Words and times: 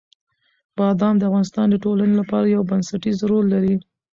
بادام 0.77 1.15
د 1.17 1.21
افغانستان 1.29 1.67
د 1.69 1.75
ټولنې 1.83 2.13
لپاره 2.21 2.45
یو 2.55 2.61
بنسټيز 2.71 3.17
رول 3.29 3.45
لري. 3.53 3.75